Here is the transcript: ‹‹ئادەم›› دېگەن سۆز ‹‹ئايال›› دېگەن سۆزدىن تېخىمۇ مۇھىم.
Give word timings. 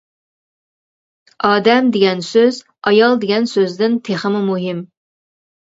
‹‹ئادەم›› 1.49 1.91
دېگەن 1.97 2.25
سۆز 2.31 2.53
‹‹ئايال›› 2.85 3.13
دېگەن 3.27 3.45
سۆزدىن 3.53 4.01
تېخىمۇ 4.09 4.45
مۇھىم. 4.51 4.83